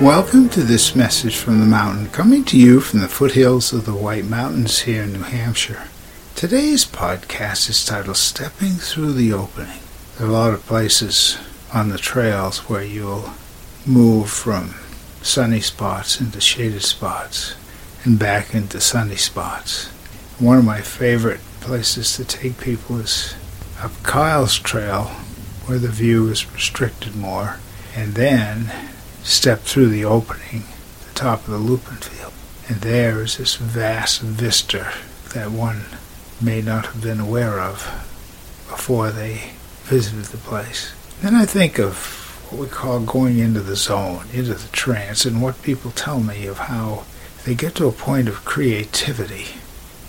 Welcome 0.00 0.50
to 0.50 0.62
this 0.62 0.94
message 0.94 1.38
from 1.38 1.58
the 1.58 1.64
mountain, 1.64 2.10
coming 2.10 2.44
to 2.44 2.58
you 2.58 2.80
from 2.80 3.00
the 3.00 3.08
foothills 3.08 3.72
of 3.72 3.86
the 3.86 3.94
White 3.94 4.26
Mountains 4.26 4.80
here 4.80 5.04
in 5.04 5.14
New 5.14 5.22
Hampshire. 5.22 5.84
Today's 6.34 6.84
podcast 6.84 7.70
is 7.70 7.82
titled 7.82 8.18
Stepping 8.18 8.74
Through 8.74 9.14
the 9.14 9.32
Opening. 9.32 9.80
There 10.18 10.26
are 10.26 10.30
a 10.30 10.32
lot 10.34 10.52
of 10.52 10.66
places 10.66 11.38
on 11.72 11.88
the 11.88 11.96
trails 11.96 12.68
where 12.68 12.84
you'll 12.84 13.30
move 13.86 14.28
from 14.28 14.74
sunny 15.22 15.62
spots 15.62 16.20
into 16.20 16.42
shaded 16.42 16.82
spots 16.82 17.54
and 18.04 18.18
back 18.18 18.54
into 18.54 18.82
sunny 18.82 19.16
spots. 19.16 19.86
One 20.38 20.58
of 20.58 20.64
my 20.66 20.82
favorite 20.82 21.40
places 21.62 22.14
to 22.16 22.24
take 22.26 22.60
people 22.60 23.00
is 23.00 23.34
up 23.80 23.92
Kyle's 24.02 24.58
Trail, 24.58 25.04
where 25.64 25.78
the 25.78 25.88
view 25.88 26.28
is 26.28 26.52
restricted 26.52 27.16
more, 27.16 27.60
and 27.94 28.12
then 28.12 28.70
step 29.26 29.60
through 29.60 29.88
the 29.88 30.04
opening, 30.04 30.62
the 31.06 31.14
top 31.14 31.40
of 31.40 31.50
the 31.50 31.58
Lupine 31.58 31.96
Field, 31.96 32.32
and 32.68 32.80
there 32.80 33.22
is 33.22 33.38
this 33.38 33.56
vast 33.56 34.20
vista 34.20 34.92
that 35.34 35.50
one 35.50 35.82
may 36.40 36.62
not 36.62 36.86
have 36.86 37.02
been 37.02 37.18
aware 37.20 37.58
of 37.60 37.82
before 38.68 39.10
they 39.10 39.50
visited 39.82 40.26
the 40.26 40.36
place. 40.36 40.92
Then 41.22 41.34
I 41.34 41.44
think 41.44 41.78
of 41.78 41.96
what 42.50 42.60
we 42.60 42.66
call 42.68 43.00
going 43.00 43.38
into 43.38 43.60
the 43.60 43.74
zone, 43.74 44.26
into 44.32 44.54
the 44.54 44.68
trance, 44.68 45.24
and 45.24 45.42
what 45.42 45.62
people 45.62 45.90
tell 45.90 46.20
me 46.20 46.46
of 46.46 46.58
how 46.58 47.04
they 47.44 47.54
get 47.54 47.74
to 47.76 47.88
a 47.88 47.92
point 47.92 48.28
of 48.28 48.44
creativity 48.44 49.58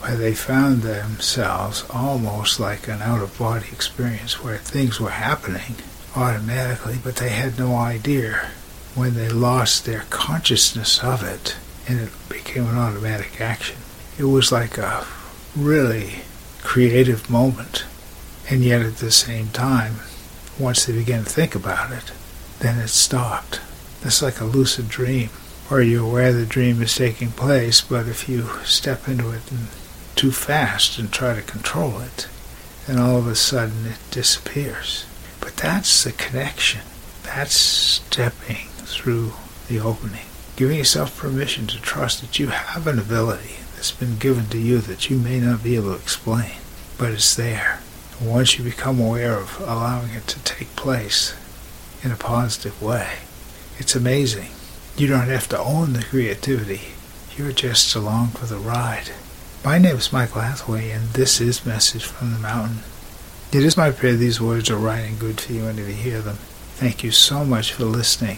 where 0.00 0.16
they 0.16 0.34
found 0.34 0.82
themselves 0.82 1.84
almost 1.88 2.58
like 2.58 2.88
an 2.88 3.00
out-of-body 3.00 3.68
experience 3.72 4.42
where 4.42 4.58
things 4.58 5.00
were 5.00 5.10
happening 5.10 5.76
automatically, 6.16 6.98
but 7.02 7.16
they 7.16 7.30
had 7.30 7.58
no 7.58 7.76
idea 7.76 8.50
when 8.94 9.14
they 9.14 9.28
lost 9.28 9.84
their 9.84 10.04
consciousness 10.10 11.02
of 11.02 11.22
it 11.22 11.56
and 11.88 12.00
it 12.00 12.10
became 12.28 12.66
an 12.66 12.78
automatic 12.78 13.40
action. 13.40 13.76
It 14.18 14.24
was 14.24 14.52
like 14.52 14.78
a 14.78 15.06
really 15.56 16.20
creative 16.62 17.28
moment. 17.28 17.84
And 18.48 18.62
yet 18.62 18.82
at 18.82 18.98
the 18.98 19.10
same 19.10 19.48
time, 19.48 19.96
once 20.58 20.86
they 20.86 20.92
began 20.92 21.24
to 21.24 21.30
think 21.30 21.54
about 21.54 21.90
it, 21.90 22.12
then 22.60 22.78
it 22.78 22.88
stopped. 22.88 23.60
It's 24.02 24.22
like 24.22 24.40
a 24.40 24.44
lucid 24.44 24.88
dream, 24.88 25.30
where 25.68 25.82
you're 25.82 26.04
aware 26.04 26.32
the 26.32 26.46
dream 26.46 26.82
is 26.82 26.94
taking 26.94 27.30
place, 27.30 27.80
but 27.80 28.06
if 28.06 28.28
you 28.28 28.48
step 28.64 29.08
into 29.08 29.30
it 29.30 29.42
too 30.14 30.30
fast 30.30 30.98
and 30.98 31.10
try 31.10 31.34
to 31.34 31.42
control 31.42 32.00
it, 32.00 32.28
then 32.86 32.98
all 32.98 33.16
of 33.16 33.26
a 33.26 33.34
sudden 33.34 33.86
it 33.86 33.98
disappears. 34.10 35.06
But 35.40 35.56
that's 35.56 36.04
the 36.04 36.12
connection. 36.12 36.82
That's 37.24 37.56
stepping 37.56 38.68
through 38.84 39.32
the 39.68 39.80
opening. 39.80 40.26
Giving 40.56 40.78
yourself 40.78 41.18
permission 41.18 41.66
to 41.68 41.80
trust 41.80 42.20
that 42.20 42.38
you 42.38 42.48
have 42.48 42.86
an 42.86 42.98
ability 42.98 43.56
that's 43.74 43.90
been 43.90 44.18
given 44.18 44.46
to 44.48 44.58
you 44.58 44.78
that 44.78 45.10
you 45.10 45.18
may 45.18 45.40
not 45.40 45.64
be 45.64 45.76
able 45.76 45.94
to 45.94 46.00
explain, 46.00 46.52
but 46.96 47.10
it's 47.10 47.34
there. 47.34 47.80
And 48.20 48.30
once 48.30 48.56
you 48.56 48.64
become 48.64 49.00
aware 49.00 49.36
of 49.36 49.60
allowing 49.60 50.10
it 50.10 50.26
to 50.28 50.44
take 50.44 50.76
place 50.76 51.34
in 52.02 52.10
a 52.10 52.16
positive 52.16 52.80
way, 52.80 53.18
it's 53.78 53.96
amazing. 53.96 54.50
You 54.96 55.08
don't 55.08 55.28
have 55.28 55.48
to 55.48 55.58
own 55.58 55.92
the 55.92 56.04
creativity. 56.04 56.94
You're 57.36 57.52
just 57.52 57.94
along 57.96 58.28
for 58.28 58.46
the 58.46 58.58
ride. 58.58 59.10
My 59.64 59.78
name 59.78 59.96
is 59.96 60.12
Michael 60.12 60.42
Hathaway, 60.42 60.90
and 60.90 61.08
this 61.14 61.40
is 61.40 61.66
Message 61.66 62.04
from 62.04 62.32
the 62.32 62.38
Mountain. 62.38 62.80
It 63.52 63.64
is 63.64 63.76
my 63.76 63.90
prayer 63.90 64.14
these 64.14 64.40
words 64.40 64.68
are 64.70 64.76
right 64.76 65.00
and 65.00 65.18
good 65.18 65.40
for 65.40 65.52
you 65.52 65.66
and 65.66 65.78
if 65.78 65.88
you 65.88 65.94
hear 65.94 66.20
them. 66.20 66.36
Thank 66.76 67.04
you 67.04 67.12
so 67.12 67.44
much 67.44 67.72
for 67.72 67.84
listening. 67.84 68.32